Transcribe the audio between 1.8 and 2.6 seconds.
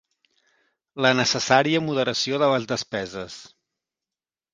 moderació de